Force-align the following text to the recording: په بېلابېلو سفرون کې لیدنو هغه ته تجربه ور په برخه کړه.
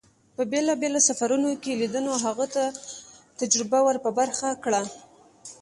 په 0.35 0.43
بېلابېلو 0.51 0.99
سفرون 1.09 1.43
کې 1.63 1.79
لیدنو 1.81 2.13
هغه 2.25 2.45
ته 2.55 2.63
تجربه 3.39 3.79
ور 3.83 3.97
په 4.05 4.09
برخه 4.19 4.47
کړه. 4.63 4.81